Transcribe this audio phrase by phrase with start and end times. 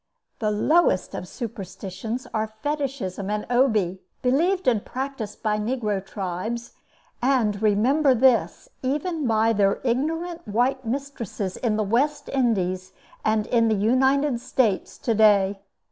[0.39, 6.73] These lowest of superstitions are Fetishism and Obi, believed and practiced by negro tribes,
[7.21, 12.93] and, remember this, even by their ignorant white mistresses in the West Indies
[13.23, 15.59] and in the United States, to day.